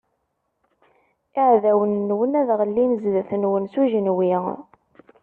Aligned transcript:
Iɛdawen-nwen 1.41 2.37
ad 2.41 2.49
ɣellin 2.59 2.91
zdat-nwen 3.03 3.65
s 3.73 3.75
ujenwi. 3.81 4.33